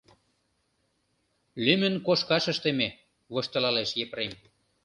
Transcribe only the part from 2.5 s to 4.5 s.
ыштыме,— воштылалеш Епрем.